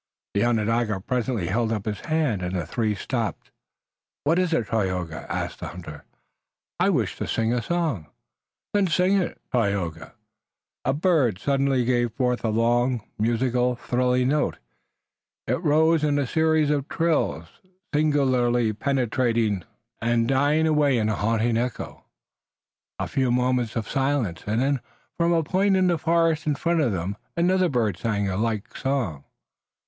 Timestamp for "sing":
7.27-7.53, 8.87-9.15